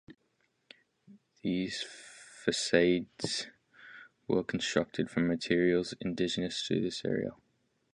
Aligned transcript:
These 1.43 1.83
facades 1.83 3.45
were 4.27 4.43
constructed 4.43 5.11
from 5.11 5.27
materials 5.27 5.93
indigenous 6.01 6.67
to 6.69 6.81
this 6.81 7.05
area. 7.05 7.33